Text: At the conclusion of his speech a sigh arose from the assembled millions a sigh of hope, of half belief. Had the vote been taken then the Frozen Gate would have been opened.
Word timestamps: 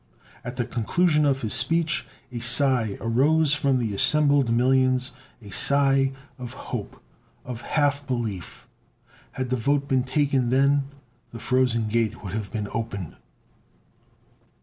At 0.43 0.55
the 0.55 0.65
conclusion 0.65 1.25
of 1.27 1.43
his 1.43 1.53
speech 1.53 2.07
a 2.31 2.39
sigh 2.39 2.97
arose 2.99 3.53
from 3.53 3.77
the 3.77 3.93
assembled 3.93 4.49
millions 4.51 5.11
a 5.43 5.51
sigh 5.51 6.11
of 6.39 6.53
hope, 6.53 6.99
of 7.45 7.61
half 7.61 8.07
belief. 8.07 8.65
Had 9.33 9.51
the 9.51 9.57
vote 9.57 9.87
been 9.87 10.01
taken 10.01 10.49
then 10.49 10.85
the 11.31 11.37
Frozen 11.37 11.87
Gate 11.89 12.23
would 12.23 12.33
have 12.33 12.51
been 12.51 12.67
opened. 12.73 13.15